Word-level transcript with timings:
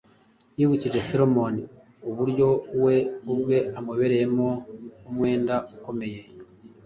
yibukije 0.57 0.99
Filemoni 1.07 1.63
uburyo 2.09 2.47
we 2.83 2.95
ubwe 3.31 3.57
amubereyemo 3.79 4.47
umwenda 5.07 5.55
ukomeye. 5.75 6.21